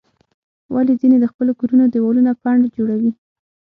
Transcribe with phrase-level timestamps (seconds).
[0.73, 3.11] ولې ځینې د خپلو کورونو دیوالونه پنډ جوړوي؟